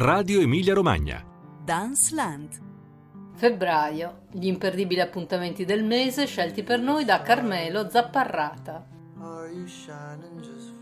Radio 0.00 0.40
Emilia 0.40 0.74
Romagna. 0.74 1.24
Dance 1.64 2.14
Land. 2.14 2.60
Febbraio, 3.34 4.26
gli 4.30 4.46
imperdibili 4.46 5.00
appuntamenti 5.00 5.64
del 5.64 5.82
mese 5.82 6.24
scelti 6.24 6.62
per 6.62 6.78
noi 6.78 7.04
da 7.04 7.20
Carmelo 7.20 7.90
Zapparrata. 7.90 8.86
Are 9.18 9.50
you 9.50 9.66
shining 9.66 10.38
just 10.40 10.72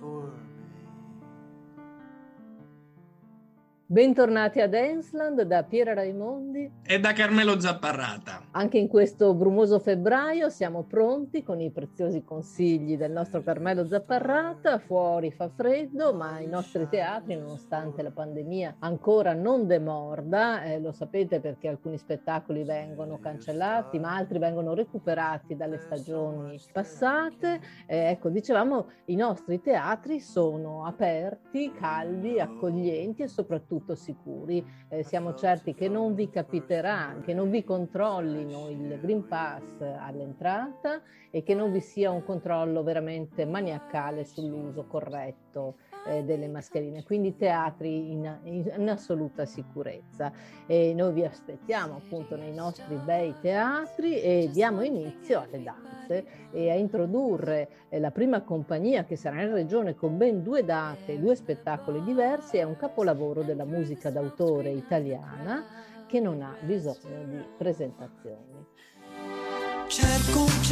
Bentornati 3.89 4.61
ad 4.61 4.75
Ensland 4.75 5.43
da 5.43 5.63
Piera 5.63 5.95
Raimondi 5.95 6.69
e 6.85 6.99
da 6.99 7.13
Carmelo 7.13 7.61
Zapparrata. 7.61 8.49
Anche 8.51 8.79
in 8.79 8.89
questo 8.89 9.33
brumoso 9.33 9.79
febbraio 9.79 10.49
siamo 10.49 10.83
pronti 10.83 11.45
con 11.45 11.61
i 11.61 11.71
preziosi 11.71 12.25
consigli 12.25 12.97
del 12.97 13.13
nostro 13.13 13.45
Carmelo 13.45 13.87
Zapparrata. 13.87 14.81
Fuori 14.81 15.31
fa 15.31 15.49
freddo, 15.49 16.13
ma 16.13 16.41
i 16.41 16.49
nostri 16.49 16.89
teatri, 16.89 17.37
nonostante 17.37 18.03
la 18.03 18.11
pandemia 18.11 18.75
ancora 18.81 19.35
non 19.35 19.69
demorda, 19.69 20.65
eh, 20.65 20.81
lo 20.81 20.91
sapete 20.91 21.39
perché 21.39 21.69
alcuni 21.69 21.97
spettacoli 21.97 22.65
vengono 22.65 23.21
cancellati, 23.21 24.01
ma 24.01 24.17
altri 24.17 24.41
vengono 24.41 24.75
recuperati 24.75 25.55
dalle 25.55 25.79
stagioni 25.79 26.61
passate. 26.73 27.61
Eh, 27.87 28.09
ecco, 28.09 28.31
dicevamo, 28.31 28.89
i 29.05 29.15
nostri 29.15 29.61
teatri 29.61 30.19
sono 30.19 30.85
aperti, 30.87 31.71
caldi, 31.73 32.41
accoglienti 32.41 33.23
e 33.23 33.29
soprattutto 33.29 33.75
tutto 33.77 33.95
sicuri. 33.95 34.65
Eh, 34.89 35.03
siamo 35.03 35.35
certi 35.35 35.75
che 35.75 35.89
non 35.89 36.15
vi 36.15 36.31
capiterà, 36.31 37.21
che 37.23 37.35
non 37.35 37.51
vi 37.51 37.63
controllino 37.63 38.69
il 38.71 38.99
Green 39.01 39.27
Pass 39.27 39.81
all'entrata 39.81 41.03
e 41.31 41.43
che 41.43 41.55
non 41.55 41.71
vi 41.73 41.81
sia 41.81 42.11
un 42.11 42.25
controllo 42.25 42.83
veramente 42.83 43.45
maniacale 43.45 44.25
sull'uso 44.25 44.87
corretto 44.87 45.77
eh, 46.07 46.25
delle 46.25 46.49
mascherine, 46.49 47.03
quindi 47.05 47.37
teatri 47.37 48.13
in, 48.13 48.39
in, 48.45 48.73
in, 48.77 48.89
assoluta 48.89 49.45
sicurezza. 49.45 50.33
E 50.67 50.93
noi 50.95 51.13
vi 51.13 51.25
aspettiamo 51.25 51.97
appunto 51.97 52.37
nei 52.37 52.53
nostri 52.53 52.97
bei 52.97 53.35
teatri 53.41 54.21
e 54.21 54.49
diamo 54.53 54.83
inizio 54.83 55.43
alle 55.43 55.63
danze 55.63 56.27
e 56.53 56.71
a 56.71 56.75
introdurre 56.75 57.69
eh, 57.89 57.99
la 58.01 58.11
prima 58.11 58.43
compagnia 58.43 59.05
che 59.05 59.17
sarà 59.17 59.43
in 59.43 59.53
regione 59.53 59.95
con 59.95 60.17
ben 60.17 60.43
due 60.43 60.65
date, 60.65 61.19
due 61.19 61.35
spettacoli 61.35 62.03
diversi, 62.03 62.57
è 62.59 62.63
un 62.63 62.77
capolavoro 62.77 63.43
della 63.43 63.65
musica 63.65 64.11
d'autore 64.11 64.71
italiana 64.71 65.65
che 66.07 66.21
non 66.21 66.41
ha 66.43 66.55
bisogno 66.61 67.25
di 67.25 67.45
presentazioni. 67.57 68.65
Cerco 69.89 70.41
un 70.41 70.63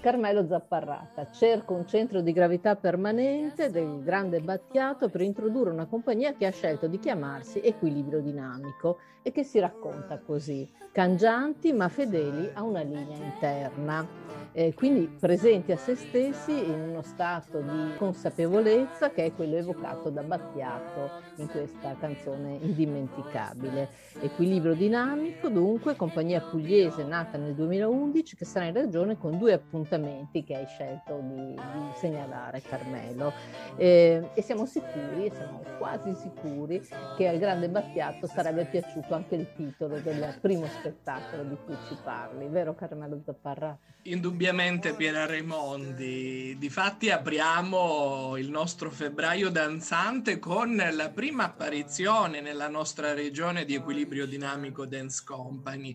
Carmelo 0.00 0.46
Zapparrata. 0.46 1.30
Cerco 1.30 1.74
un 1.74 1.86
centro 1.86 2.22
di 2.22 2.32
gravità 2.32 2.74
permanente 2.74 3.70
del 3.70 4.02
Grande 4.02 4.40
Battiato 4.40 5.10
per 5.10 5.20
introdurre 5.20 5.70
una 5.70 5.84
compagnia 5.84 6.32
che 6.32 6.46
ha 6.46 6.50
scelto 6.50 6.86
di 6.86 6.98
chiamarsi 6.98 7.60
Equilibrio 7.60 8.20
Dinamico 8.20 8.96
e 9.22 9.32
che 9.32 9.42
si 9.42 9.58
racconta 9.58 10.18
così, 10.18 10.68
cangianti 10.92 11.72
ma 11.72 11.88
fedeli 11.88 12.50
a 12.54 12.62
una 12.62 12.82
linea 12.82 13.16
interna 13.16 14.06
eh, 14.52 14.74
quindi 14.74 15.06
presenti 15.06 15.70
a 15.70 15.76
se 15.76 15.94
stessi 15.94 16.50
in 16.50 16.80
uno 16.80 17.02
stato 17.02 17.60
di 17.60 17.94
consapevolezza 17.96 19.10
che 19.10 19.26
è 19.26 19.32
quello 19.32 19.56
evocato 19.56 20.10
da 20.10 20.22
Battiato 20.22 21.10
in 21.36 21.48
questa 21.48 21.94
canzone 21.98 22.58
indimenticabile. 22.60 23.88
Equilibrio 24.20 24.74
dinamico, 24.74 25.48
dunque, 25.48 25.94
compagnia 25.94 26.40
pugliese 26.40 27.04
nata 27.04 27.38
nel 27.38 27.54
2011 27.54 28.36
che 28.36 28.44
sarà 28.44 28.66
in 28.66 28.74
regione 28.74 29.16
con 29.16 29.38
due 29.38 29.52
appuntamenti 29.52 30.42
che 30.42 30.56
hai 30.56 30.66
scelto 30.66 31.20
di, 31.22 31.54
di 31.54 31.90
segnalare 31.94 32.60
Carmelo. 32.60 33.32
Eh, 33.76 34.30
e 34.34 34.42
siamo 34.42 34.66
sicuri, 34.66 35.30
siamo 35.32 35.62
quasi 35.78 36.12
sicuri 36.14 36.82
che 37.16 37.28
al 37.28 37.38
grande 37.38 37.68
Battiato 37.68 38.26
sarebbe 38.26 38.64
piaciuto 38.64 39.09
anche 39.14 39.34
il 39.34 39.52
titolo 39.54 39.98
del 40.00 40.38
primo 40.40 40.66
spettacolo 40.66 41.44
di 41.44 41.56
cui 41.64 41.76
ci 41.88 41.96
parli, 42.02 42.46
vero 42.48 42.74
Carmelo 42.74 43.20
Zapparra? 43.24 43.78
Indubbiamente 44.04 44.94
Piera 44.94 45.26
Raimondi. 45.26 46.56
Difatti 46.58 47.10
apriamo 47.10 48.36
il 48.38 48.48
nostro 48.48 48.90
febbraio 48.90 49.50
danzante 49.50 50.38
con 50.38 50.74
la 50.74 51.10
prima 51.10 51.44
apparizione 51.44 52.40
nella 52.40 52.68
nostra 52.68 53.12
regione 53.12 53.66
di 53.66 53.74
Equilibrio 53.74 54.26
Dinamico 54.26 54.86
Dance 54.86 55.22
Company, 55.24 55.94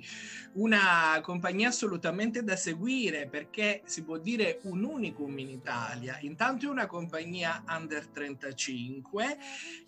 una 0.53 1.19
compagnia 1.23 1.69
assolutamente 1.69 2.43
da 2.43 2.55
seguire 2.55 3.27
perché 3.27 3.81
si 3.85 4.03
può 4.03 4.17
dire 4.17 4.59
un 4.63 4.83
unicum 4.83 5.39
in 5.39 5.49
Italia. 5.49 6.17
Intanto 6.21 6.67
è 6.67 6.69
una 6.69 6.85
compagnia 6.85 7.63
under 7.67 8.05
35 8.07 9.37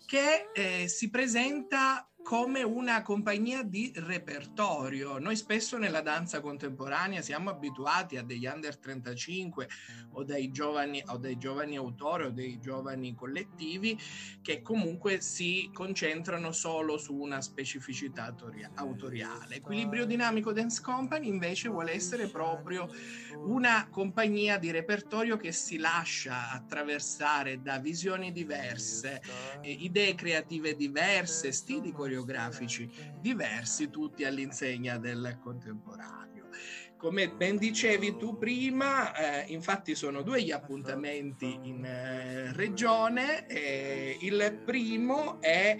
che 0.06 0.50
eh, 0.52 0.88
si 0.88 1.08
presenta 1.08 2.07
come 2.22 2.62
una 2.62 3.00
compagnia 3.02 3.62
di 3.62 3.90
repertorio. 3.94 5.18
Noi 5.18 5.34
spesso 5.34 5.78
nella 5.78 6.02
danza 6.02 6.40
contemporanea 6.40 7.22
siamo 7.22 7.48
abituati 7.48 8.16
a 8.18 8.22
degli 8.22 8.44
under 8.44 8.76
35 8.76 9.68
o 10.12 10.24
dei 10.24 10.50
giovani, 10.50 11.02
o 11.06 11.16
dei 11.16 11.38
giovani 11.38 11.76
autori 11.76 12.24
o 12.24 12.30
dei 12.30 12.58
giovani 12.58 13.14
collettivi 13.14 13.98
che 14.42 14.60
comunque 14.60 15.22
si 15.22 15.70
concentrano 15.72 16.52
solo 16.52 16.98
su 16.98 17.14
una 17.14 17.40
specificità 17.40 18.34
autoriale. 18.74 19.56
Equilibrio 19.56 20.04
Dinamico 20.04 20.52
Dance 20.52 20.82
Company 20.82 21.28
invece 21.28 21.68
vuole 21.68 21.92
essere 21.92 22.28
proprio 22.28 22.90
una 23.36 23.88
compagnia 23.90 24.58
di 24.58 24.70
repertorio 24.70 25.38
che 25.38 25.52
si 25.52 25.78
lascia 25.78 26.50
attraversare 26.50 27.62
da 27.62 27.78
visioni 27.78 28.32
diverse, 28.32 29.22
idee 29.62 30.14
creative 30.14 30.76
diverse, 30.76 31.52
stili 31.52 31.90
coreografici 31.90 32.16
coreografici 32.18 32.90
diversi, 33.20 33.90
tutti 33.90 34.24
all'insegna 34.24 34.98
del 34.98 35.38
contemporaneo. 35.40 36.48
Come 36.96 37.30
ben 37.30 37.56
dicevi 37.56 38.16
tu 38.16 38.36
prima, 38.36 39.14
eh, 39.14 39.52
infatti 39.52 39.94
sono 39.94 40.22
due 40.22 40.42
gli 40.42 40.50
appuntamenti 40.50 41.58
in 41.62 41.84
eh, 41.84 42.52
regione. 42.54 43.46
Eh, 43.46 44.18
il 44.22 44.60
primo 44.64 45.40
è 45.40 45.76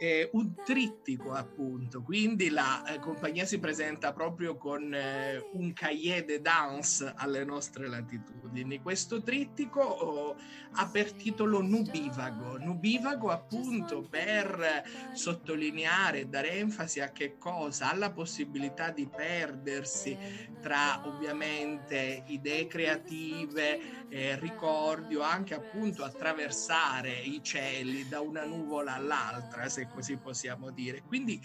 eh, 0.00 0.30
un 0.32 0.54
trittico 0.64 1.32
appunto, 1.32 2.00
quindi 2.00 2.48
la 2.48 2.82
eh, 2.86 2.98
compagnia 3.00 3.44
si 3.44 3.58
presenta 3.58 4.14
proprio 4.14 4.56
con 4.56 4.94
eh, 4.94 5.46
un 5.52 5.74
cahier 5.74 6.24
de 6.24 6.40
danse 6.40 7.12
alle 7.14 7.44
nostre 7.44 7.86
latitudini. 7.86 8.80
Questo 8.80 9.22
trittico 9.22 9.82
oh, 9.82 10.36
ha 10.72 10.88
per 10.88 11.12
titolo 11.12 11.60
Nubivago, 11.60 12.56
Nubivago 12.56 13.28
appunto 13.28 14.00
per 14.00 14.84
sottolineare 15.12 16.30
dare 16.30 16.52
enfasi 16.52 17.00
a 17.00 17.10
che 17.10 17.36
cosa? 17.36 17.90
Alla 17.90 18.10
possibilità 18.10 18.88
di 18.88 19.06
perdersi 19.06 20.16
tra 20.62 21.06
ovviamente 21.06 22.22
idee 22.28 22.66
creative, 22.66 24.08
eh, 24.08 24.38
ricordi 24.38 25.14
o 25.16 25.22
anche 25.22 25.54
appunto 25.54 26.04
attraversare 26.04 27.12
i 27.12 27.40
cieli 27.42 28.08
da 28.08 28.20
una 28.20 28.44
nuvola 28.44 28.94
all'altra, 28.94 29.68
se 29.68 29.88
così 29.92 30.16
possiamo 30.16 30.70
dire. 30.70 31.02
Quindi 31.06 31.40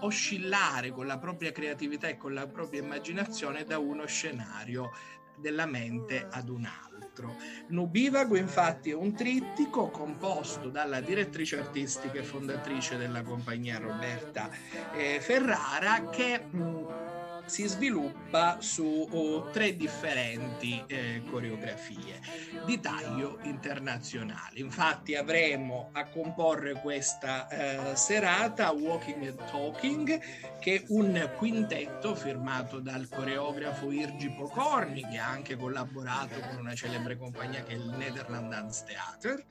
oscillare 0.00 0.90
con 0.90 1.06
la 1.06 1.18
propria 1.18 1.52
creatività 1.52 2.08
e 2.08 2.16
con 2.16 2.34
la 2.34 2.46
propria 2.46 2.82
immaginazione 2.82 3.64
da 3.64 3.78
uno 3.78 4.06
scenario 4.06 4.90
della 5.36 5.66
mente 5.66 6.26
ad 6.30 6.48
un 6.48 6.64
altro. 6.64 7.36
Nubivago 7.68 8.36
infatti 8.36 8.90
è 8.90 8.94
un 8.94 9.14
trittico 9.14 9.88
composto 9.88 10.68
dalla 10.68 11.00
direttrice 11.00 11.58
artistica 11.58 12.18
e 12.18 12.22
fondatrice 12.22 12.96
della 12.96 13.22
compagnia 13.22 13.78
Roberta 13.78 14.50
eh, 14.92 15.20
Ferrara 15.20 16.08
che 16.08 16.38
mh, 16.38 17.03
si 17.46 17.66
sviluppa 17.66 18.60
su 18.60 19.06
oh, 19.10 19.50
tre 19.50 19.76
differenti 19.76 20.82
eh, 20.86 21.22
coreografie 21.30 22.20
di 22.64 22.80
taglio 22.80 23.38
internazionale. 23.42 24.58
Infatti 24.60 25.14
avremo 25.14 25.90
a 25.92 26.04
comporre 26.08 26.80
questa 26.80 27.48
eh, 27.48 27.96
serata 27.96 28.70
Walking 28.72 29.26
and 29.26 29.50
Talking, 29.50 30.20
che 30.60 30.74
è 30.76 30.84
un 30.88 31.30
quintetto 31.36 32.14
firmato 32.14 32.80
dal 32.80 33.08
coreografo 33.08 33.90
Irgi 33.90 34.30
Pokorny, 34.30 35.08
che 35.08 35.18
ha 35.18 35.28
anche 35.28 35.56
collaborato 35.56 36.40
con 36.40 36.58
una 36.58 36.74
celebre 36.74 37.16
compagnia 37.16 37.62
che 37.62 37.72
è 37.72 37.76
il 37.76 37.94
Netherlands 37.96 38.48
Dance 38.48 38.84
Theater 38.86 39.44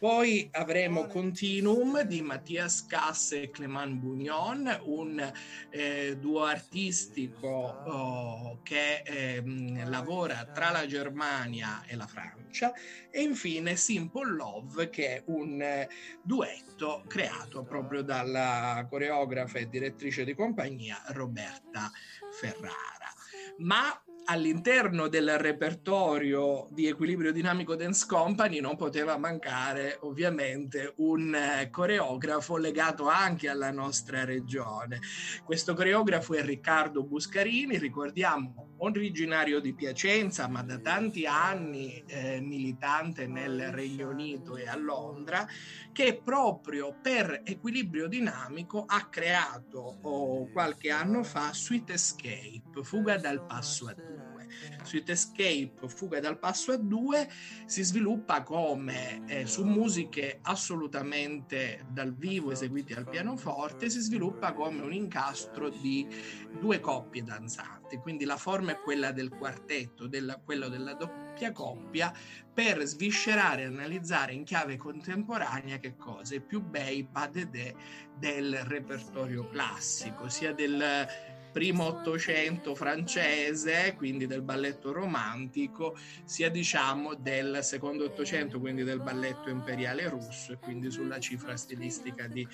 poi 0.00 0.48
avremo 0.52 1.06
Continuum 1.06 2.00
di 2.04 2.22
Mattias 2.22 2.86
Cass 2.86 3.32
e 3.32 3.50
Clément 3.50 3.98
Bugnon, 3.98 4.80
un 4.84 5.32
eh, 5.68 6.16
duo 6.18 6.44
artistico 6.44 7.46
oh, 7.46 8.60
che 8.62 9.02
eh, 9.04 9.42
lavora 9.84 10.46
tra 10.46 10.70
la 10.70 10.86
Germania 10.86 11.82
e 11.86 11.96
la 11.96 12.06
Francia. 12.06 12.72
E 13.10 13.20
infine 13.20 13.76
Simple 13.76 14.30
Love 14.30 14.88
che 14.88 15.16
è 15.16 15.22
un 15.26 15.60
eh, 15.60 15.86
duetto 16.22 17.04
creato 17.06 17.62
proprio 17.64 18.00
dalla 18.00 18.86
coreografa 18.88 19.58
e 19.58 19.68
direttrice 19.68 20.24
di 20.24 20.34
compagnia 20.34 21.02
Roberta 21.08 21.90
Ferrara. 22.32 23.19
Ma 23.58 24.02
all'interno 24.24 25.08
del 25.08 25.38
repertorio 25.38 26.68
di 26.70 26.86
equilibrio 26.86 27.32
dinamico 27.32 27.74
Dance 27.74 28.06
Company 28.06 28.60
non 28.60 28.76
poteva 28.76 29.16
mancare 29.18 29.98
ovviamente 30.02 30.94
un 30.98 31.34
eh, 31.34 31.68
coreografo 31.70 32.56
legato 32.56 33.08
anche 33.08 33.48
alla 33.48 33.70
nostra 33.70 34.24
regione. 34.24 35.00
Questo 35.44 35.74
coreografo 35.74 36.34
è 36.34 36.44
Riccardo 36.44 37.02
Buscarini, 37.02 37.78
ricordiamo 37.78 38.74
originario 38.78 39.60
di 39.60 39.74
Piacenza 39.74 40.48
ma 40.48 40.62
da 40.62 40.78
tanti 40.78 41.26
anni 41.26 42.02
eh, 42.06 42.40
militante 42.40 43.26
nel 43.26 43.70
Regno 43.72 44.08
Unito 44.08 44.56
e 44.56 44.66
a 44.66 44.76
Londra, 44.76 45.46
che 46.00 46.18
proprio 46.24 46.96
per 46.98 47.42
equilibrio 47.44 48.08
dinamico 48.08 48.86
ha 48.86 49.10
creato 49.10 49.98
oh, 50.00 50.50
qualche 50.50 50.90
anno 50.90 51.22
fa 51.22 51.52
Sweet 51.52 51.90
Escape, 51.90 52.82
fuga 52.82 53.18
dal 53.18 53.44
passo 53.44 53.86
a 53.86 53.92
due. 53.92 54.39
Sweet 54.82 55.10
Escape, 55.10 55.72
Fuga 55.86 56.20
dal 56.20 56.38
passo 56.38 56.72
a 56.72 56.76
due, 56.76 57.28
si 57.66 57.82
sviluppa 57.82 58.42
come 58.42 59.22
eh, 59.26 59.46
su 59.46 59.64
musiche 59.64 60.38
assolutamente 60.42 61.86
dal 61.90 62.14
vivo 62.14 62.52
eseguite 62.52 62.94
al 62.94 63.08
pianoforte, 63.08 63.90
si 63.90 64.00
sviluppa 64.00 64.52
come 64.52 64.82
un 64.82 64.92
incastro 64.92 65.68
di 65.68 66.06
due 66.58 66.80
coppie 66.80 67.22
danzanti, 67.22 67.96
quindi 67.98 68.24
la 68.24 68.36
forma 68.36 68.72
è 68.72 68.80
quella 68.80 69.12
del 69.12 69.30
quartetto, 69.30 70.06
della, 70.06 70.36
quello 70.36 70.68
della 70.68 70.94
doppia 70.94 71.52
coppia, 71.52 72.12
per 72.52 72.82
sviscerare 72.84 73.62
e 73.62 73.66
analizzare 73.66 74.32
in 74.32 74.44
chiave 74.44 74.76
contemporanea 74.76 75.78
che 75.78 75.96
cosa? 75.96 76.34
È 76.34 76.40
più 76.40 76.60
bei 76.60 77.06
pas 77.10 77.30
de 77.30 77.74
del 78.18 78.64
repertorio 78.64 79.48
classico, 79.48 80.28
sia 80.28 80.52
del 80.52 81.06
primo 81.52 81.84
Ottocento 81.84 82.74
francese, 82.74 83.94
quindi 83.96 84.26
del 84.26 84.42
balletto 84.42 84.92
romantico, 84.92 85.96
sia 86.24 86.50
diciamo 86.50 87.14
del 87.14 87.60
secondo 87.62 88.04
Ottocento, 88.04 88.60
quindi 88.60 88.84
del 88.84 89.00
balletto 89.00 89.48
imperiale 89.48 90.08
russo 90.08 90.52
e 90.52 90.58
quindi 90.58 90.90
sulla 90.90 91.18
cifra 91.18 91.56
stilistica 91.56 92.26
di 92.26 92.46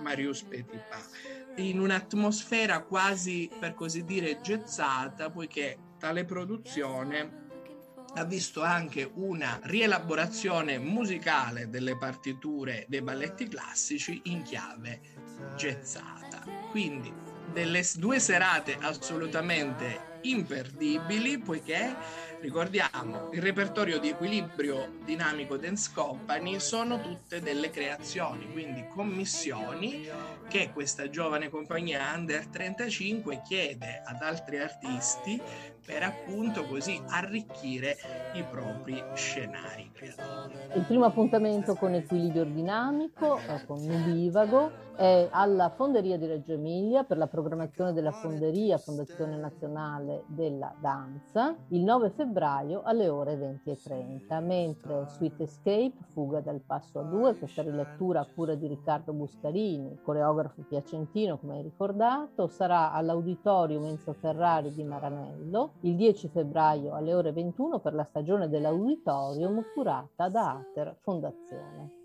Marius 0.00 0.42
Petipa. 0.42 0.98
In 1.56 1.80
un'atmosfera 1.80 2.82
quasi, 2.82 3.50
per 3.58 3.74
così 3.74 4.04
dire, 4.04 4.40
gezzata, 4.40 5.30
poiché 5.30 5.78
tale 5.98 6.24
produzione 6.24 7.46
ha 8.14 8.24
visto 8.24 8.62
anche 8.62 9.08
una 9.14 9.60
rielaborazione 9.64 10.78
musicale 10.78 11.68
delle 11.68 11.96
partiture 11.96 12.86
dei 12.88 13.02
balletti 13.02 13.46
classici 13.48 14.20
in 14.24 14.42
chiave 14.42 15.00
gezzata. 15.56 16.42
Quindi 16.70 17.12
delle 17.58 17.82
due 17.96 18.20
serate 18.20 18.76
assolutamente 18.80 20.18
imperdibili 20.20 21.38
poiché 21.38 21.92
ricordiamo 22.40 23.30
il 23.32 23.42
repertorio 23.42 23.98
di 23.98 24.10
equilibrio 24.10 24.98
dinamico 25.04 25.56
Dance 25.56 25.90
Company 25.92 26.60
sono 26.60 27.00
tutte 27.00 27.40
delle 27.40 27.70
creazioni 27.70 28.50
quindi 28.52 28.86
commissioni 28.88 30.08
che 30.48 30.70
questa 30.72 31.10
giovane 31.10 31.48
compagnia 31.48 32.12
Under 32.14 32.46
35 32.46 33.42
chiede 33.46 34.02
ad 34.04 34.22
altri 34.22 34.58
artisti 34.58 35.40
per 35.88 36.02
appunto 36.02 36.64
così 36.64 37.00
arricchire 37.06 37.96
i 38.34 38.42
propri 38.42 39.02
scenari. 39.14 39.90
Il 40.74 40.84
primo 40.86 41.06
appuntamento 41.06 41.76
con 41.76 41.94
equilibrio 41.94 42.44
dinamico, 42.44 43.38
eh, 43.38 43.64
con 43.64 43.80
Nubivago, 43.80 44.86
è 44.96 45.28
alla 45.30 45.70
Fonderia 45.70 46.18
di 46.18 46.26
Reggio 46.26 46.52
Emilia 46.52 47.04
per 47.04 47.16
la 47.16 47.26
programmazione 47.26 47.94
della 47.94 48.10
Fonderia, 48.10 48.76
Fondazione 48.76 49.36
Nazionale 49.36 50.24
della 50.26 50.74
Danza, 50.78 51.56
il 51.68 51.80
9 51.80 52.10
febbraio 52.10 52.27
alle 52.84 53.08
ore 53.08 53.36
20.30, 53.36 54.44
mentre 54.44 55.06
Sweet 55.06 55.40
Escape, 55.40 55.92
Fuga 56.12 56.40
dal 56.40 56.60
passo 56.60 56.98
a 56.98 57.02
due, 57.02 57.36
questa 57.36 57.62
rilettura 57.62 58.20
a 58.20 58.26
cura 58.26 58.54
di 58.54 58.66
Riccardo 58.66 59.12
Buscarini, 59.12 59.98
coreografo 60.02 60.62
piacentino 60.68 61.38
come 61.38 61.56
hai 61.56 61.62
ricordato, 61.62 62.46
sarà 62.46 62.92
all'Auditorium 62.92 63.84
Enzo 63.86 64.12
Ferrari 64.12 64.74
di 64.74 64.84
Maranello 64.84 65.72
il 65.80 65.96
10 65.96 66.28
febbraio 66.28 66.92
alle 66.92 67.14
ore 67.14 67.32
21 67.32 67.80
per 67.80 67.94
la 67.94 68.04
stagione 68.04 68.48
dell'auditorium 68.48 69.64
curata 69.74 70.28
da 70.28 70.50
Ater 70.50 70.96
Fondazione. 71.00 71.97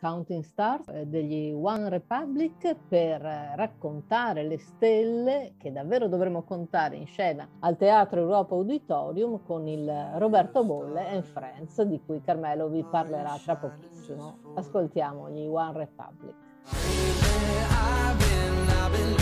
Counting 0.00 0.42
Stars 0.42 0.88
eh, 0.88 1.06
degli 1.06 1.52
One 1.52 1.88
Republic 1.88 2.76
per 2.88 3.24
eh, 3.24 3.56
raccontare 3.56 4.44
le 4.44 4.58
stelle 4.58 5.54
che 5.58 5.72
davvero 5.72 6.08
dovremo 6.08 6.42
contare 6.42 6.96
in 6.96 7.06
scena 7.06 7.48
al 7.60 7.76
Teatro 7.76 8.20
Europa 8.20 8.54
Auditorium 8.54 9.40
con 9.44 9.66
il 9.66 9.90
Roberto 10.16 10.64
Bolle 10.64 11.08
and 11.08 11.24
Friends 11.24 11.80
di 11.82 12.00
cui 12.04 12.20
Carmelo 12.20 12.68
vi 12.68 12.84
parlerà 12.84 13.38
tra 13.42 13.56
pochissimo. 13.56 14.38
Ascoltiamo 14.54 15.30
gli 15.30 15.46
One 15.46 15.72
Republic. 15.72 16.34
I've 16.70 18.18
been, 18.18 18.68
I've 18.68 18.92
been 18.92 19.18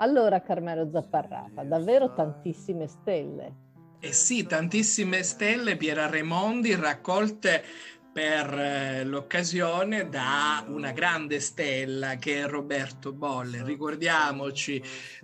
Allora, 0.00 0.40
Carmelo 0.40 0.88
Zapparrata, 0.90 1.62
davvero 1.62 2.12
tantissime 2.14 2.86
stelle. 2.86 3.68
Eh 4.00 4.12
sì, 4.12 4.46
tantissime 4.46 5.22
stelle, 5.22 5.76
Piera 5.76 6.08
Raimondi, 6.08 6.74
raccolte 6.74 7.62
per 8.10 8.52
eh, 8.58 9.04
l'occasione 9.04 10.08
da 10.08 10.64
una 10.66 10.90
grande 10.92 11.38
stella 11.38 12.16
che 12.16 12.42
è 12.42 12.46
Roberto 12.46 13.12
Bolle. 13.12 13.62
Ricordiamoci, 13.62 14.82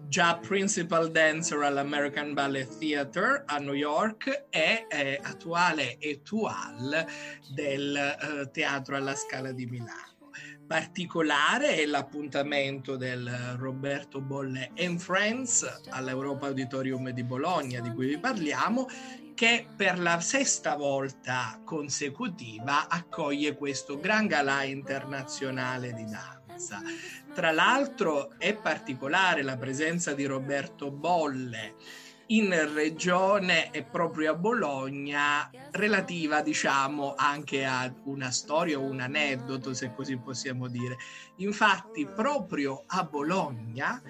già 0.09 0.37
principal 0.37 1.11
dancer 1.11 1.63
all'American 1.63 2.35
Ballet 2.35 2.79
Theatre 2.79 3.45
a 3.47 3.57
New 3.57 3.73
York 3.73 4.45
e 4.51 4.87
eh, 4.89 5.19
attuale 5.23 5.99
étoile 5.99 7.07
del 7.55 7.97
eh, 7.97 8.51
Teatro 8.51 8.95
alla 8.95 9.15
Scala 9.15 9.53
di 9.53 9.65
Milano 9.65 10.16
particolare 10.67 11.77
è 11.77 11.87
l'appuntamento 11.87 12.97
del 12.97 13.57
Roberto 13.57 14.21
Bolle 14.21 14.73
and 14.77 14.99
Friends 14.99 15.65
all'Europa 15.91 16.47
Auditorium 16.47 17.11
di 17.11 17.23
Bologna 17.23 17.81
di 17.81 17.91
cui 17.93 18.07
vi 18.07 18.19
parliamo 18.19 18.87
che 19.35 19.67
per 19.77 19.99
la 19.99 20.19
sesta 20.21 20.77
volta 20.77 21.61
consecutiva 21.65 22.89
accoglie 22.89 23.55
questo 23.55 24.01
gran 24.01 24.27
galà 24.27 24.65
internazionale 24.65 25.93
di 25.93 26.05
danza. 26.05 26.81
Tra 27.35 27.53
l'altro 27.53 28.33
è 28.39 28.57
particolare 28.57 29.43
la 29.43 29.57
presenza 29.57 30.15
di 30.15 30.25
Roberto 30.25 30.91
Bolle 30.91 31.75
in 32.29 32.73
regione 32.75 33.71
e 33.71 33.85
proprio 33.85 34.33
a 34.33 34.35
Bologna, 34.35 35.49
relativa 35.73 36.43
diciamo 36.43 37.15
anche 37.17 37.65
a 37.65 37.93
una 38.05 38.31
storia 38.31 38.79
o 38.79 38.83
un 38.83 39.01
aneddoto, 39.01 39.75
se 39.75 39.93
così 39.95 40.17
possiamo 40.17 40.69
dire. 40.69 40.97
Infatti, 41.37 42.07
proprio 42.07 42.83
a 42.87 43.05
Bologna 43.05 44.01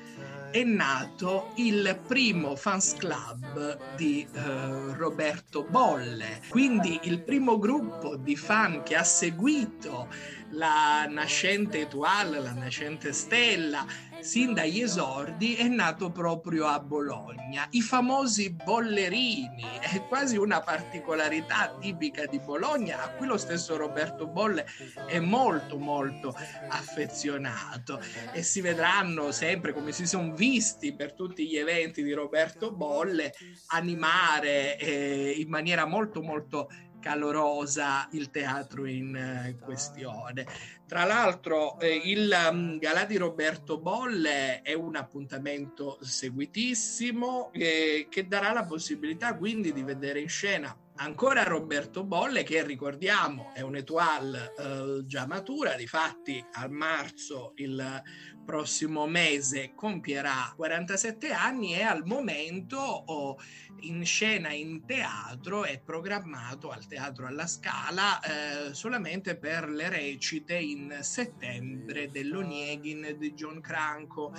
è 0.50 0.62
nato 0.62 1.52
il 1.56 2.00
primo 2.06 2.56
fans 2.56 2.94
club 2.94 3.96
di 3.96 4.26
eh, 4.32 4.94
Roberto 4.94 5.64
Bolle, 5.64 6.40
quindi 6.48 7.00
il 7.02 7.22
primo 7.22 7.58
gruppo 7.58 8.16
di 8.16 8.36
fan 8.36 8.82
che 8.82 8.96
ha 8.96 9.04
seguito 9.04 10.08
la 10.50 11.06
nascente 11.08 11.80
Etoile, 11.80 12.40
la 12.40 12.52
nascente 12.52 13.12
Stella, 13.12 13.86
sin 14.20 14.54
dagli 14.54 14.80
esordi 14.80 15.54
è 15.54 15.68
nato 15.68 16.10
proprio 16.10 16.66
a 16.66 16.80
Bologna. 16.80 17.66
I 17.70 17.80
famosi 17.80 18.50
bollerini, 18.50 19.64
è 19.80 20.02
quasi 20.08 20.36
una 20.36 20.60
particolarità 20.60 21.76
tipica 21.78 22.26
di 22.26 22.40
Bologna, 22.40 23.02
a 23.02 23.10
cui 23.10 23.26
lo 23.26 23.36
stesso 23.36 23.76
Roberto 23.76 24.26
Bolle 24.26 24.66
è 25.06 25.18
molto 25.18 25.78
molto 25.78 26.34
affezionato 26.68 28.00
e 28.32 28.42
si 28.42 28.60
vedranno 28.60 29.30
sempre 29.32 29.72
come 29.72 29.92
si 29.92 30.06
sono 30.06 30.34
visti 30.34 30.94
per 30.94 31.12
tutti 31.12 31.46
gli 31.46 31.56
eventi 31.56 32.02
di 32.02 32.12
Roberto 32.12 32.72
Bolle 32.72 33.32
animare 33.68 34.76
eh, 34.78 35.34
in 35.36 35.48
maniera 35.48 35.86
molto 35.86 36.22
molto 36.22 36.68
calorosa 37.00 38.08
il 38.12 38.30
teatro 38.30 38.86
in 38.86 39.14
eh, 39.14 39.56
questione. 39.60 40.46
Tra 40.86 41.04
l'altro 41.04 41.78
eh, 41.80 41.94
il 42.04 42.32
um, 42.50 42.78
Galà 42.78 43.04
di 43.04 43.16
Roberto 43.16 43.78
Bolle 43.78 44.62
è 44.62 44.72
un 44.72 44.96
appuntamento 44.96 45.98
seguitissimo 46.00 47.50
eh, 47.52 48.06
che 48.08 48.26
darà 48.26 48.52
la 48.52 48.64
possibilità 48.64 49.36
quindi 49.36 49.72
di 49.72 49.82
vedere 49.82 50.20
in 50.20 50.28
scena 50.28 50.76
ancora 50.96 51.42
Roberto 51.42 52.04
Bolle 52.04 52.42
che 52.42 52.62
ricordiamo 52.64 53.50
è 53.52 53.60
un 53.60 53.76
étoile 53.76 54.54
eh, 54.58 55.02
già 55.04 55.26
matura, 55.26 55.74
di 55.74 55.86
fatti 55.86 56.44
a 56.52 56.68
marzo 56.68 57.52
il 57.56 58.02
prossimo 58.46 59.06
mese 59.06 59.72
compierà 59.74 60.52
47 60.56 61.32
anni 61.32 61.74
e 61.74 61.82
al 61.82 62.06
momento 62.06 62.78
oh, 62.78 63.36
in 63.80 64.04
scena 64.04 64.52
in 64.52 64.86
teatro 64.86 65.64
è 65.64 65.78
programmato 65.78 66.70
al 66.70 66.86
Teatro 66.86 67.26
alla 67.26 67.46
Scala 67.46 68.20
eh, 68.20 68.74
solamente 68.74 69.36
per 69.36 69.68
le 69.68 69.88
recite 69.88 70.56
in 70.56 70.98
settembre 71.00 72.10
dell'Onieghin 72.10 73.16
di 73.18 73.34
John 73.34 73.60
Cranco 73.60 74.32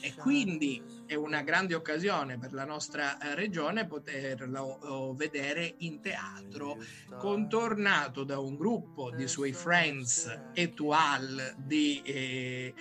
e 0.00 0.14
quindi 0.14 0.82
è 1.06 1.14
una 1.14 1.42
grande 1.42 1.74
occasione 1.74 2.38
per 2.38 2.52
la 2.52 2.64
nostra 2.64 3.18
eh, 3.18 3.34
regione 3.34 3.86
poterlo 3.86 4.78
oh, 4.82 5.14
vedere 5.14 5.74
in 5.78 6.00
teatro. 6.00 6.76
Contornato 7.18 8.24
da 8.24 8.38
un 8.38 8.56
gruppo 8.56 9.10
di 9.10 9.26
suoi 9.26 9.52
friends 9.52 10.50
étoile 10.52 11.54
di 11.58 12.02
eh, 12.04 12.74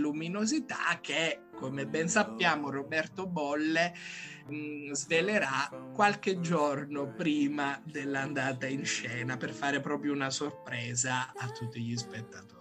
luminosità 0.00 0.98
che 1.00 1.42
come 1.60 1.86
ben 1.86 2.08
sappiamo 2.08 2.70
Roberto 2.70 3.26
Bolle 3.26 3.92
mh, 4.46 4.54
mm, 4.54 4.92
svelerà 4.92 5.70
qualche 5.92 6.40
giorno 6.40 7.12
prima 7.12 7.80
dell'andata 7.84 8.66
in 8.66 8.84
scena 8.84 9.36
per 9.36 9.50
fare 9.50 9.80
proprio 9.80 10.12
una 10.12 10.30
sorpresa 10.30 11.32
a 11.36 11.48
tutti 11.50 11.80
gli 11.80 11.96
spettatori. 11.96 12.58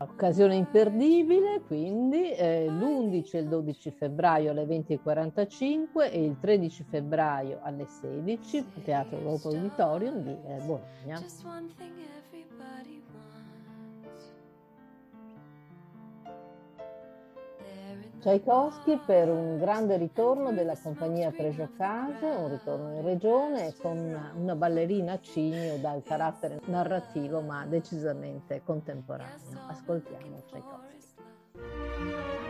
Occasione 0.00 0.54
imperdibile, 0.54 1.62
quindi 1.66 2.32
eh, 2.32 2.66
l'11 2.68 3.30
e 3.32 3.38
il 3.40 3.48
12 3.48 3.90
febbraio 3.90 4.52
alle 4.52 4.64
20.45 4.64 6.12
e 6.12 6.24
il 6.24 6.38
13 6.40 6.84
febbraio 6.88 7.58
alle 7.62 7.86
16, 8.00 8.64
Teatro 8.84 9.18
Europa 9.18 9.48
Auditorium 9.48 10.22
di 10.22 10.30
eh, 10.30 10.60
Bologna. 10.64 11.20
Tchaikovsky 18.20 18.98
per 19.06 19.28
un 19.28 19.58
grande 19.58 19.96
ritorno 19.96 20.52
della 20.52 20.76
compagnia 20.76 21.30
Prejocage, 21.30 22.26
un 22.26 22.48
ritorno 22.48 22.94
in 22.94 23.02
regione 23.02 23.74
con 23.80 23.96
una 24.36 24.56
ballerina 24.56 25.20
Cigno 25.20 25.76
dal 25.76 26.02
carattere 26.02 26.58
narrativo 26.64 27.40
ma 27.40 27.64
decisamente 27.64 28.62
contemporaneo. 28.64 29.60
Ascoltiamo 29.68 30.42
Tchaikovsky. 30.48 32.47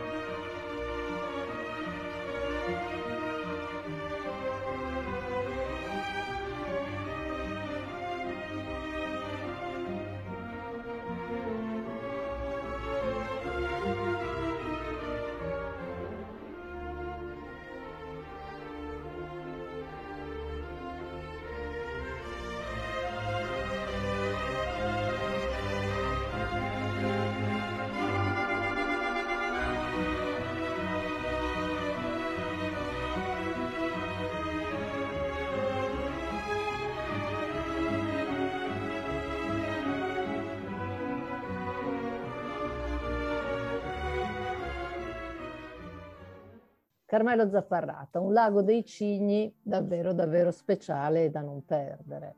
Carmelo 47.08 47.48
Zapparrata, 47.48 48.20
un 48.20 48.34
lago 48.34 48.60
dei 48.60 48.84
cigni 48.84 49.50
davvero 49.62 50.12
davvero 50.12 50.50
speciale 50.50 51.30
da 51.30 51.40
non 51.40 51.64
perdere. 51.64 52.34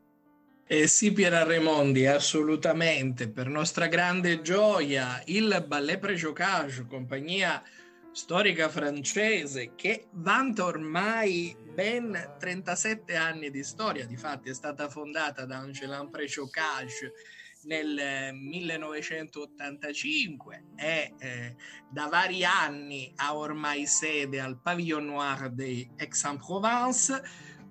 Eh 0.64 0.86
sì, 0.86 1.12
Piera 1.12 1.42
Raimondi, 1.42 2.06
assolutamente. 2.06 3.28
Per 3.28 3.48
nostra 3.48 3.88
grande 3.88 4.42
gioia, 4.42 5.20
il 5.24 5.64
Ballet 5.66 5.98
Prejocage, 5.98 6.86
compagnia 6.86 7.60
storica 8.12 8.68
francese 8.68 9.74
che 9.74 10.06
vanta 10.12 10.64
ormai 10.64 11.56
ben 11.74 12.36
37 12.38 13.16
anni 13.16 13.50
di 13.50 13.64
storia. 13.64 14.06
Difatti 14.06 14.50
è 14.50 14.54
stata 14.54 14.88
fondata 14.88 15.46
da 15.46 15.56
Angelin 15.56 16.08
Prejocage 16.10 17.12
nel 17.62 18.32
1985 18.34 20.64
e 20.76 21.14
eh, 21.18 21.56
da 21.88 22.06
vari 22.06 22.44
anni 22.44 23.12
ha 23.16 23.36
ormai 23.36 23.86
sede 23.86 24.40
al 24.40 24.60
Pavillon 24.60 25.06
Noir 25.06 25.50
di 25.50 25.88
Aix-en-Provence, 25.98 27.22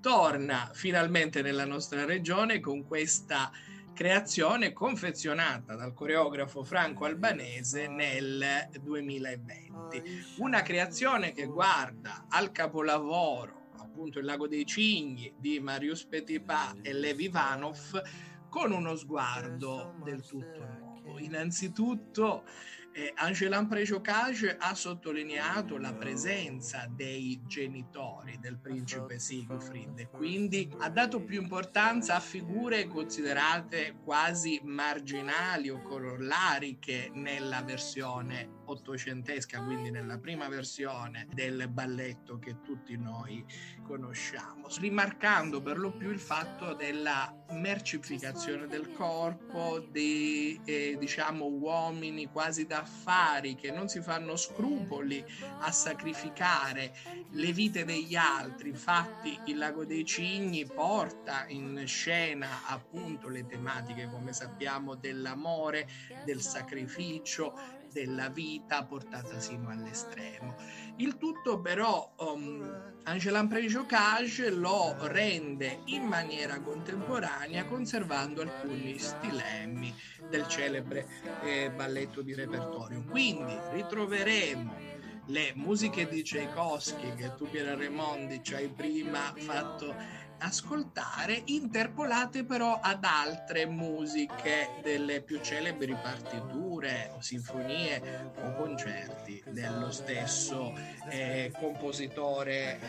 torna 0.01 0.69
finalmente 0.73 1.41
nella 1.41 1.63
nostra 1.65 2.03
regione 2.05 2.59
con 2.59 2.85
questa 2.85 3.49
creazione 3.93 4.71
confezionata 4.71 5.75
dal 5.75 5.93
coreografo 5.93 6.63
franco-albanese 6.63 7.87
nel 7.87 8.69
2020. 8.81 10.03
Una 10.37 10.61
creazione 10.61 11.33
che 11.33 11.47
guarda 11.47 12.27
al 12.29 12.51
capolavoro 12.51 13.57
appunto 13.81 14.19
il 14.19 14.25
Lago 14.25 14.47
dei 14.47 14.65
Cigni 14.65 15.33
di 15.37 15.59
Marius 15.59 16.05
Petipa 16.05 16.73
e 16.81 16.93
Lev 16.93 17.19
Ivanov 17.19 18.01
con 18.49 18.71
uno 18.71 18.95
sguardo 18.95 19.95
del 20.03 20.25
tutto 20.25 20.65
nuovo. 20.79 21.19
Innanzitutto 21.19 22.43
eh, 22.91 23.13
Angelan 23.15 23.67
Preciocage 23.67 24.57
ha 24.59 24.73
sottolineato 24.73 25.77
la 25.77 25.93
presenza 25.93 26.87
dei 26.89 27.39
genitori 27.45 28.39
del 28.39 28.57
principe 28.57 29.19
Siegfried 29.19 29.99
e 29.99 30.09
quindi 30.09 30.69
ha 30.79 30.89
dato 30.89 31.21
più 31.21 31.41
importanza 31.41 32.15
a 32.15 32.19
figure 32.19 32.87
considerate 32.87 33.95
quasi 34.03 34.59
marginali 34.63 35.69
o 35.69 35.81
corollari 35.81 36.79
che 36.79 37.11
nella 37.13 37.61
versione 37.61 38.57
ottocentesca, 38.69 39.61
quindi 39.63 39.89
nella 39.91 40.17
prima 40.17 40.47
versione 40.47 41.27
del 41.33 41.67
balletto 41.69 42.39
che 42.39 42.61
tutti 42.61 42.95
noi 42.97 43.43
conosciamo, 43.83 44.67
rimarcando 44.79 45.61
per 45.61 45.77
lo 45.77 45.91
più 45.91 46.11
il 46.11 46.19
fatto 46.19 46.73
della 46.73 47.33
mercificazione 47.51 48.67
del 48.67 48.91
corpo, 48.91 49.79
di 49.79 50.59
eh, 50.65 50.95
diciamo 50.99 51.45
uomini 51.45 52.27
quasi 52.27 52.65
d'affari 52.65 53.55
che 53.55 53.71
non 53.71 53.87
si 53.87 54.01
fanno 54.01 54.35
scrupoli 54.35 55.23
a 55.59 55.71
sacrificare 55.71 56.93
le 57.31 57.51
vite 57.51 57.85
degli 57.85 58.15
altri. 58.15 58.69
Infatti 58.69 59.39
il 59.45 59.57
Lago 59.57 59.85
dei 59.85 60.05
Cigni 60.05 60.65
porta 60.65 61.45
in 61.47 61.83
scena 61.87 62.67
appunto 62.67 63.27
le 63.27 63.45
tematiche, 63.45 64.09
come 64.09 64.33
sappiamo, 64.33 64.95
dell'amore, 64.95 65.87
del 66.25 66.41
sacrificio 66.41 67.77
della 67.91 68.29
vita 68.29 68.83
portata 68.83 69.39
sino 69.39 69.69
all'estremo. 69.69 70.55
Il 70.97 71.17
tutto 71.17 71.59
però 71.59 72.13
um, 72.17 72.97
Angela 73.03 73.45
Cage 73.87 74.49
lo 74.51 74.95
rende 75.07 75.81
in 75.85 76.03
maniera 76.03 76.59
contemporanea 76.59 77.65
conservando 77.65 78.41
alcuni 78.41 78.97
stilemi 78.97 79.93
del 80.29 80.47
celebre 80.47 81.07
eh, 81.43 81.71
balletto 81.71 82.21
di 82.21 82.33
repertorio. 82.33 83.03
Quindi 83.03 83.57
ritroveremo 83.71 84.89
le 85.27 85.53
musiche 85.55 86.07
di 86.07 86.23
Tchaikovsky 86.23 87.13
che 87.15 87.35
tu 87.35 87.47
Piera 87.49 87.75
Raimondi 87.75 88.41
ci 88.43 88.55
hai 88.55 88.67
prima 88.67 89.33
fatto 89.35 89.93
ascoltare, 90.39 91.43
interpolate 91.45 92.43
però 92.43 92.79
ad 92.81 93.03
altre 93.03 93.65
musiche 93.65 94.79
delle 94.81 95.21
più 95.21 95.39
celebri 95.41 95.95
partiture 95.95 97.11
sinfonie 97.19 98.31
o 98.41 98.53
concerti 98.55 99.43
dello 99.47 99.91
stesso 99.91 100.73
eh, 101.09 101.51
compositore. 101.57 102.79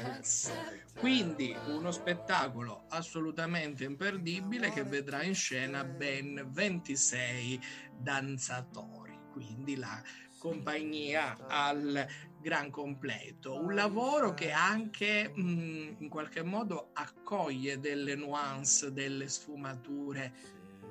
Quindi 0.99 1.57
uno 1.67 1.91
spettacolo 1.91 2.85
assolutamente 2.89 3.85
imperdibile 3.85 4.71
che 4.71 4.85
vedrà 4.85 5.23
in 5.23 5.35
scena 5.35 5.83
ben 5.85 6.47
26 6.51 7.61
danzatori. 7.91 9.19
Quindi 9.33 9.77
la 9.77 10.03
compagnia 10.39 11.37
al 11.49 12.07
gran 12.41 12.71
completo, 12.71 13.61
un 13.61 13.75
lavoro 13.75 14.33
che 14.33 14.51
anche 14.51 15.31
mh, 15.35 15.43
mm, 15.43 15.95
in 15.99 16.09
qualche 16.09 16.43
modo 16.43 16.91
accoglie 16.95 17.79
delle 17.79 18.15
nuance, 18.15 18.93
delle 18.93 19.29
sfumature 19.29 20.33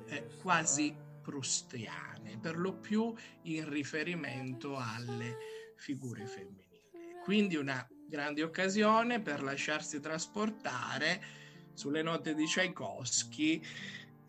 eh, 0.06 0.26
quasi 0.40 0.94
prustiane, 1.20 2.38
per 2.40 2.56
lo 2.56 2.74
più 2.74 3.12
in 3.42 3.68
riferimento 3.68 4.76
alle 4.76 5.36
figure 5.76 6.26
femminili. 6.26 6.68
Quindi 7.22 7.56
una 7.56 7.86
grande 8.08 8.42
occasione 8.42 9.20
per 9.20 9.42
lasciarsi 9.42 10.00
trasportare 10.00 11.22
sulle 11.74 12.02
note 12.02 12.34
di 12.34 12.44
Tchaikovsky 12.44 13.62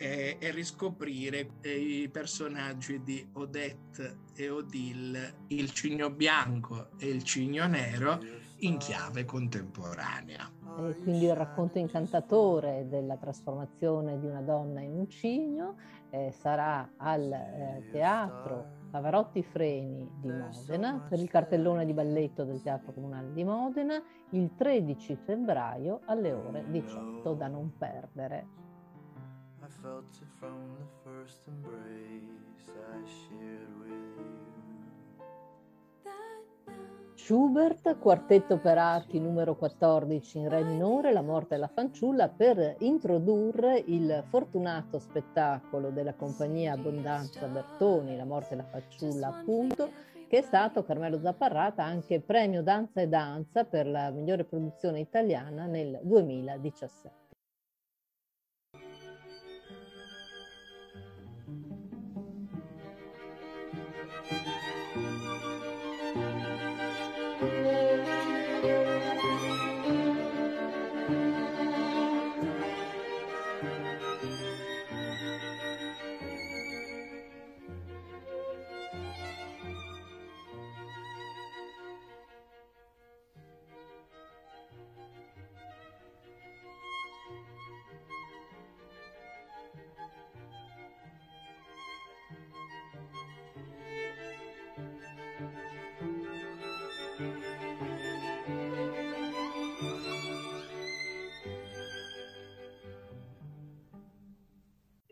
e, 0.01 0.37
e 0.39 0.49
riscoprire 0.49 1.51
i 1.61 2.09
personaggi 2.11 3.03
di 3.03 3.23
Odette 3.33 4.21
e 4.33 4.49
Odile, 4.49 5.43
il 5.49 5.71
cigno 5.71 6.09
bianco 6.09 6.89
e 6.97 7.07
il 7.07 7.23
cigno 7.23 7.67
nero 7.67 8.19
in 8.61 8.77
chiave 8.77 9.25
contemporanea. 9.25 10.49
E 10.79 10.95
quindi 11.03 11.25
il 11.25 11.35
racconto 11.35 11.77
incantatore 11.77 12.87
della 12.89 13.15
trasformazione 13.17 14.19
di 14.19 14.25
una 14.25 14.41
donna 14.41 14.81
in 14.81 14.91
un 14.91 15.07
cigno 15.07 15.75
eh, 16.09 16.31
sarà 16.31 16.93
al 16.97 17.31
eh, 17.31 17.87
teatro 17.91 18.79
Pavarotti 18.89 19.43
Freni 19.43 20.09
di 20.19 20.31
Modena 20.31 21.05
per 21.07 21.19
il 21.19 21.29
cartellone 21.29 21.85
di 21.85 21.93
balletto 21.93 22.43
del 22.43 22.61
Teatro 22.61 22.91
Comunale 22.91 23.31
di 23.33 23.43
Modena 23.43 24.01
il 24.31 24.51
13 24.55 25.15
febbraio 25.23 26.01
alle 26.05 26.33
ore 26.33 26.65
18 26.69 27.33
da 27.33 27.47
non 27.47 27.71
perdere 27.77 28.60
felt 29.81 30.15
it 30.21 30.27
from 30.39 30.77
the 30.77 30.85
first 31.03 31.41
embrace 31.47 32.69
I 32.69 33.01
shared 33.07 33.73
with 33.79 33.89
you. 33.89 34.41
Schubert, 37.15 37.97
quartetto 37.99 38.57
per 38.57 38.77
archi 38.77 39.19
numero 39.19 39.55
14 39.55 40.37
in 40.37 40.49
re 40.49 40.63
minore, 40.63 41.11
La 41.13 41.21
morte 41.21 41.55
della 41.55 41.67
fanciulla, 41.67 42.29
per 42.29 42.75
introdurre 42.79 43.83
il 43.87 44.23
fortunato 44.27 44.99
spettacolo 44.99 45.89
della 45.89 46.13
compagnia 46.13 46.73
Abbondanza 46.73 47.47
Bertoni, 47.47 48.15
La 48.17 48.25
morte 48.25 48.55
della 48.55 48.67
fanciulla 48.67 49.27
appunto, 49.27 49.89
che 50.27 50.39
è 50.39 50.41
stato 50.41 50.83
Carmelo 50.83 51.19
Zapparrata 51.19 51.83
anche 51.83 52.21
premio 52.21 52.61
Danza 52.61 53.01
e 53.01 53.07
Danza 53.07 53.65
per 53.65 53.87
la 53.87 54.09
migliore 54.11 54.43
produzione 54.43 54.99
italiana 54.99 55.65
nel 55.65 55.99
2017. 56.03 57.20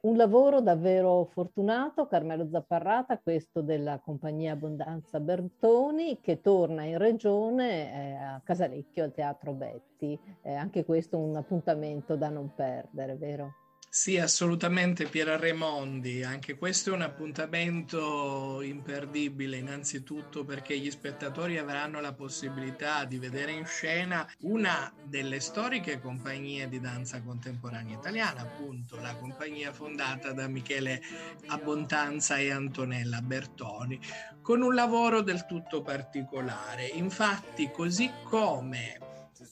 Un 0.10 0.18
lavoro 0.18 0.60
davvero 0.60 1.26
fortunato, 1.26 2.08
Carmelo 2.08 2.50
Zapparrata, 2.50 3.20
questo 3.20 3.62
della 3.62 4.00
compagnia 4.00 4.54
Abbondanza 4.54 5.20
Bertoni, 5.20 6.18
che 6.20 6.42
torna 6.42 6.84
in 6.84 6.98
regione 6.98 7.94
eh, 7.94 8.14
a 8.16 8.42
Casalecchio 8.44 9.04
al 9.04 9.14
Teatro 9.14 9.54
Betti. 9.54 10.20
Eh, 10.42 10.56
anche 10.56 10.84
questo 10.84 11.20
un 11.20 11.36
appuntamento 11.36 12.16
da 12.16 12.30
non 12.30 12.56
perdere, 12.56 13.18
vero? 13.18 13.69
Sì, 13.92 14.20
assolutamente 14.20 15.08
Piera 15.08 15.36
Raimondi, 15.36 16.24
anche 16.24 16.56
questo 16.56 16.92
è 16.92 16.94
un 16.94 17.02
appuntamento 17.02 18.62
imperdibile 18.62 19.58
innanzitutto 19.58 20.46
perché 20.46 20.78
gli 20.78 20.92
spettatori 20.92 21.58
avranno 21.58 22.00
la 22.00 22.14
possibilità 22.14 23.04
di 23.06 23.18
vedere 23.18 23.52
in 23.52 23.66
scena 23.66 24.32
una 24.42 24.94
delle 25.04 25.40
storiche 25.40 26.00
compagnie 26.00 26.70
di 26.70 26.80
danza 26.80 27.20
contemporanea 27.20 27.98
italiana, 27.98 28.42
appunto 28.42 29.00
la 29.00 29.16
compagnia 29.16 29.74
fondata 29.74 30.34
da 30.34 30.48
Michele 30.48 31.02
Abbondanza 31.48 32.38
e 32.38 32.52
Antonella 32.52 33.22
Bertoni, 33.22 34.00
con 34.44 34.62
un 34.62 34.76
lavoro 34.76 35.22
del 35.22 35.48
tutto 35.48 35.82
particolare. 35.82 36.86
Infatti, 36.86 37.72
così 37.72 38.12
come 38.24 39.00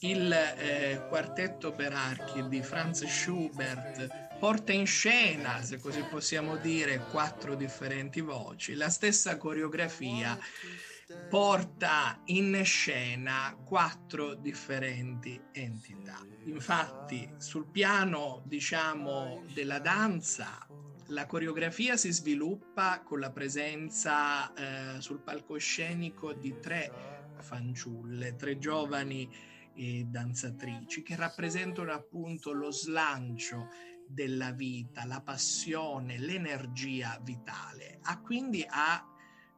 il 0.00 0.32
eh, 0.32 1.02
quartetto 1.08 1.72
per 1.72 1.92
archi 1.92 2.46
di 2.46 2.62
Franz 2.62 3.04
Schubert 3.04 4.26
porta 4.38 4.72
in 4.72 4.86
scena, 4.86 5.62
se 5.62 5.78
così 5.78 6.02
possiamo 6.02 6.56
dire, 6.56 7.06
quattro 7.10 7.54
differenti 7.56 8.20
voci. 8.20 8.74
La 8.74 8.88
stessa 8.88 9.36
coreografia 9.36 10.38
porta 11.28 12.20
in 12.26 12.60
scena 12.64 13.56
quattro 13.64 14.34
differenti 14.34 15.40
entità. 15.52 16.24
Infatti, 16.44 17.28
sul 17.38 17.66
piano, 17.66 18.42
diciamo, 18.44 19.42
della 19.52 19.80
danza, 19.80 20.66
la 21.08 21.26
coreografia 21.26 21.96
si 21.96 22.12
sviluppa 22.12 23.02
con 23.02 23.18
la 23.18 23.30
presenza 23.30 24.52
eh, 24.52 25.00
sul 25.00 25.20
palcoscenico 25.20 26.32
di 26.32 26.58
tre 26.60 26.92
fanciulle, 27.40 28.36
tre 28.36 28.58
giovani 28.58 29.28
eh, 29.74 30.04
danzatrici 30.06 31.02
che 31.02 31.16
rappresentano 31.16 31.92
appunto 31.92 32.52
lo 32.52 32.70
slancio 32.70 33.68
della 34.08 34.52
vita, 34.52 35.04
la 35.04 35.20
passione, 35.20 36.18
l'energia 36.18 37.18
vitale, 37.22 37.98
ha 38.02 38.20
quindi 38.20 38.64
a 38.68 39.04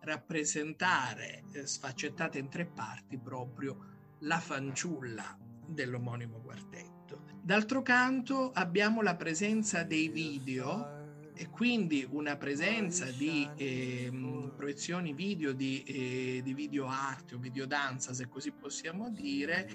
rappresentare 0.01 1.45
eh, 1.53 1.67
sfaccettata 1.67 2.39
in 2.39 2.49
tre 2.49 2.67
parti 2.67 3.19
proprio 3.19 4.17
la 4.21 4.39
fanciulla 4.39 5.39
dell'omonimo 5.67 6.41
quartetto. 6.41 7.25
D'altro 7.43 7.83
canto 7.83 8.51
abbiamo 8.53 9.03
la 9.03 9.17
presenza 9.17 9.83
dei 9.83 10.09
video 10.09 11.00
e 11.41 11.49
quindi 11.49 12.07
una 12.11 12.37
presenza 12.37 13.07
di 13.07 13.49
eh, 13.57 14.13
proiezioni 14.55 15.15
video, 15.15 15.53
di, 15.53 15.83
eh, 15.85 16.43
di 16.45 16.53
video 16.53 16.87
arte 16.87 17.37
o 17.37 17.39
videodanza, 17.39 18.13
se 18.13 18.29
così 18.29 18.51
possiamo 18.51 19.09
dire, 19.09 19.67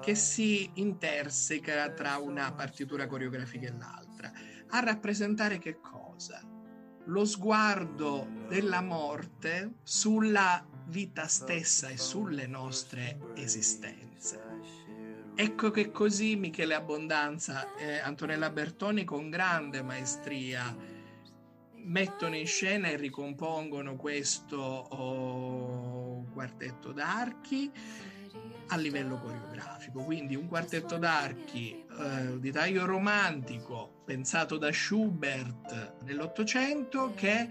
che 0.00 0.14
si 0.14 0.70
interseca 0.76 1.90
tra 1.90 2.16
una 2.16 2.50
partitura 2.52 3.06
coreografica 3.06 3.66
e 3.66 3.74
l'altra, 3.76 4.32
a 4.68 4.80
rappresentare 4.80 5.58
che 5.58 5.78
cosa? 5.78 6.40
Lo 7.04 7.26
sguardo 7.26 8.26
della 8.48 8.80
morte 8.80 9.74
sulla 9.82 10.66
vita 10.86 11.26
stessa 11.26 11.88
e 11.88 11.98
sulle 11.98 12.46
nostre 12.46 13.18
esistenze. 13.34 14.40
Ecco 15.36 15.70
che 15.70 15.90
così 15.90 16.36
Michele 16.36 16.74
Abbondanza 16.74 17.74
e 17.74 17.98
Antonella 17.98 18.48
Bertoni 18.48 19.04
con 19.04 19.28
grande 19.28 19.82
maestria 19.82 20.92
mettono 21.84 22.36
in 22.36 22.46
scena 22.46 22.88
e 22.88 22.96
ricompongono 22.96 23.96
questo 23.96 24.58
oh, 24.58 26.24
quartetto 26.32 26.92
d'archi 26.92 27.70
a 28.68 28.76
livello 28.76 29.18
coreografico. 29.18 30.02
Quindi 30.02 30.34
un 30.34 30.46
quartetto 30.46 30.96
d'archi 30.96 31.84
eh, 31.98 32.40
di 32.40 32.50
taglio 32.50 32.86
romantico 32.86 34.02
pensato 34.04 34.56
da 34.56 34.72
Schubert 34.72 36.02
nell'Ottocento 36.04 37.12
che 37.14 37.48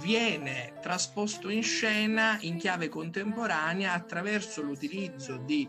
viene 0.00 0.74
trasposto 0.80 1.48
in 1.48 1.62
scena 1.62 2.38
in 2.40 2.56
chiave 2.56 2.88
contemporanea 2.88 3.92
attraverso 3.92 4.62
l'utilizzo 4.62 5.36
di 5.36 5.68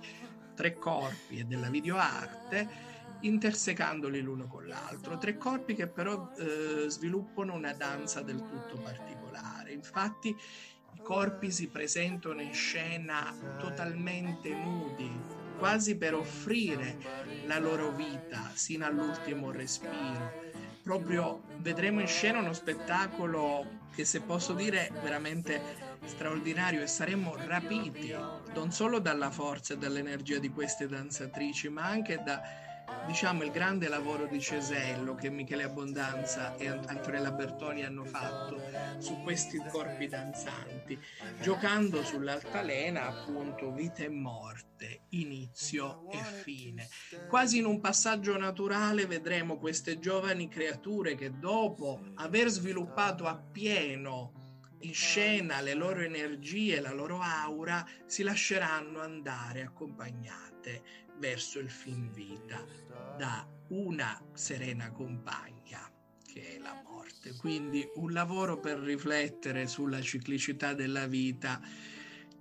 tre 0.55 0.77
corpi 0.77 1.39
e 1.39 1.45
della 1.45 1.69
videoarte 1.69 2.91
intersecandoli 3.23 4.21
l'uno 4.21 4.47
con 4.47 4.67
l'altro, 4.67 5.17
tre 5.17 5.37
corpi 5.37 5.75
che 5.75 5.87
però 5.87 6.31
eh, 6.37 6.89
sviluppano 6.89 7.53
una 7.53 7.73
danza 7.73 8.21
del 8.21 8.37
tutto 8.37 8.81
particolare. 8.81 9.71
Infatti 9.71 10.29
i 10.29 11.01
corpi 11.01 11.51
si 11.51 11.67
presentano 11.67 12.41
in 12.41 12.53
scena 12.53 13.33
totalmente 13.59 14.53
nudi, 14.53 15.09
quasi 15.57 15.95
per 15.95 16.15
offrire 16.15 16.97
la 17.45 17.59
loro 17.59 17.91
vita 17.91 18.51
sino 18.53 18.85
all'ultimo 18.85 19.51
respiro. 19.51 20.51
Proprio 20.83 21.43
vedremo 21.59 22.01
in 22.01 22.07
scena 22.07 22.39
uno 22.39 22.51
spettacolo 22.51 23.81
che 23.95 24.03
se 24.03 24.21
posso 24.21 24.53
dire 24.53 24.91
veramente 25.01 25.82
straordinario 26.05 26.81
e 26.81 26.87
saremmo 26.87 27.35
rapiti 27.35 28.15
non 28.53 28.71
solo 28.71 28.99
dalla 28.99 29.31
forza 29.31 29.73
e 29.73 29.77
dall'energia 29.77 30.39
di 30.39 30.49
queste 30.49 30.87
danzatrici, 30.87 31.69
ma 31.69 31.85
anche 31.85 32.21
da 32.23 32.41
diciamo 33.07 33.43
il 33.43 33.51
grande 33.51 33.87
lavoro 33.87 34.27
di 34.27 34.39
Cesello 34.39 35.15
che 35.15 35.29
Michele 35.29 35.63
Abbondanza 35.63 36.55
e 36.55 36.67
Antonella 36.67 37.31
Bertoni 37.31 37.83
hanno 37.83 38.03
fatto 38.03 38.61
su 38.97 39.21
questi 39.23 39.61
corpi 39.69 40.07
danzanti, 40.07 40.99
giocando 41.41 42.03
sull'altalena 42.03 43.07
appunto 43.07 43.71
vita 43.71 44.03
e 44.03 44.09
morte, 44.09 45.03
inizio 45.09 46.09
e 46.11 46.17
fine. 46.17 46.87
Quasi 47.27 47.57
in 47.57 47.65
un 47.65 47.79
passaggio 47.79 48.37
naturale 48.37 49.05
vedremo 49.05 49.57
queste 49.57 49.99
giovani 49.99 50.47
creature 50.47 51.15
che 51.15 51.37
dopo 51.37 51.99
aver 52.15 52.49
sviluppato 52.49 53.25
appieno 53.25 54.42
in 54.83 54.93
scena 54.93 55.61
le 55.61 55.73
loro 55.73 56.01
energie, 56.01 56.79
la 56.79 56.93
loro 56.93 57.19
aura, 57.19 57.85
si 58.05 58.23
lasceranno 58.23 59.01
andare 59.01 59.61
accompagnate 59.61 60.83
verso 61.17 61.59
il 61.59 61.69
fin 61.69 62.11
vita 62.11 62.65
da 63.17 63.47
una 63.69 64.21
serena 64.33 64.91
compagna 64.91 65.89
che 66.25 66.55
è 66.55 66.59
la 66.59 66.81
morte. 66.83 67.35
Quindi 67.35 67.87
un 67.95 68.11
lavoro 68.11 68.59
per 68.59 68.79
riflettere 68.79 69.67
sulla 69.67 70.01
ciclicità 70.01 70.73
della 70.73 71.07
vita 71.07 71.61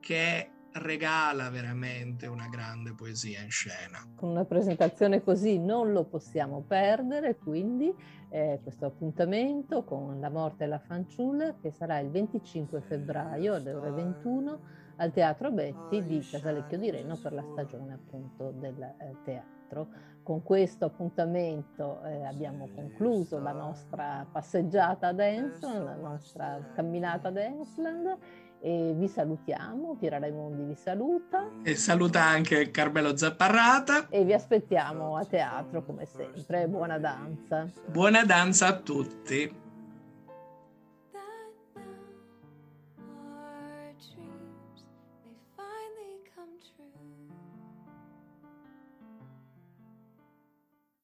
che 0.00 0.50
regala 0.74 1.50
veramente 1.50 2.26
una 2.26 2.48
grande 2.48 2.92
poesia 2.94 3.40
in 3.40 3.50
scena. 3.50 4.06
Con 4.14 4.30
una 4.30 4.44
presentazione 4.44 5.22
così 5.22 5.58
non 5.58 5.92
lo 5.92 6.04
possiamo 6.04 6.62
perdere, 6.66 7.36
quindi 7.36 7.94
eh, 8.30 8.60
questo 8.62 8.86
appuntamento 8.86 9.84
con 9.84 10.18
La 10.20 10.30
morte 10.30 10.64
e 10.64 10.66
la 10.66 10.78
fanciulla 10.78 11.56
che 11.60 11.70
sarà 11.70 11.98
il 11.98 12.10
25 12.10 12.80
febbraio 12.80 13.54
alle 13.54 13.72
ore 13.74 13.90
21 13.90 14.60
al 14.96 15.12
Teatro 15.12 15.50
Betti 15.50 16.02
di 16.04 16.20
Casalecchio 16.20 16.78
di 16.78 16.90
Reno 16.90 17.16
per 17.16 17.32
la 17.32 17.42
stagione 17.42 17.94
appunto 17.94 18.50
del 18.52 18.80
eh, 18.80 19.16
teatro. 19.24 19.88
Con 20.22 20.42
questo 20.42 20.84
appuntamento 20.84 22.02
eh, 22.04 22.24
abbiamo 22.24 22.68
concluso 22.74 23.38
la 23.40 23.52
nostra 23.52 24.26
passeggiata 24.30 25.08
ad 25.08 25.18
Ensland, 25.18 25.84
la 25.84 25.96
nostra 25.96 26.70
camminata 26.74 27.28
ad 27.28 27.36
Ensland 27.36 28.16
e 28.62 28.94
vi 28.96 29.08
salutiamo, 29.08 29.96
Piera 29.98 30.20
Raimondi 30.20 30.62
vi 30.62 30.76
saluta. 30.76 31.50
E 31.64 31.74
saluta 31.74 32.22
anche 32.22 32.70
Carmelo 32.70 33.16
Zapparrata. 33.16 34.06
E 34.08 34.24
vi 34.24 34.32
aspettiamo 34.32 35.16
a 35.16 35.24
teatro 35.24 35.84
come 35.84 36.06
sempre. 36.06 36.68
Buona 36.68 36.98
danza. 36.98 37.68
Buona 37.86 38.24
danza 38.24 38.68
a 38.68 38.76
tutti. 38.78 39.61